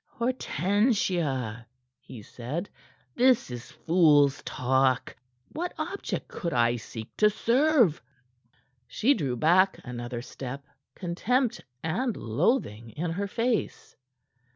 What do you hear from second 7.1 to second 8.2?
to serve?"